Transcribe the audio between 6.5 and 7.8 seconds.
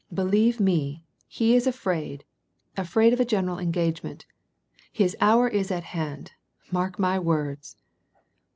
I Mark my words